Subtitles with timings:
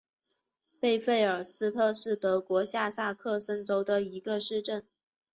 [0.79, 4.83] 贝费尔斯特是德国下萨克森州的一个市镇。